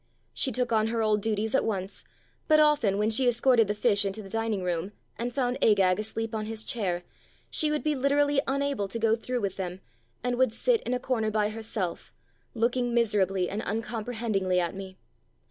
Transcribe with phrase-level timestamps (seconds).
[0.33, 2.03] She took on her old duties at once,
[2.47, 6.33] but often when she escorted the fish into the dining room and found Agag asleep
[6.33, 7.03] on his chair,
[7.51, 9.79] she would be literally un able to go through with them,
[10.23, 12.11] and would sit in a corner by herself,
[12.55, 14.97] looking miserably and uncompre hendingly at me.